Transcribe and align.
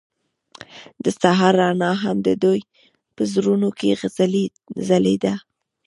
د 1.03 1.05
سهار 1.21 1.53
رڼا 1.61 1.91
هم 2.03 2.17
د 2.27 2.29
دوی 2.43 2.59
په 3.15 3.21
زړونو 3.33 3.69
کې 3.79 3.89
ځلېده. 4.87 5.33